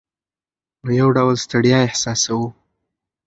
[0.83, 2.47] نو یو ډول ستړیا احساسوو.